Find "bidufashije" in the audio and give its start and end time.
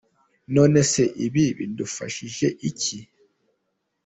1.57-2.47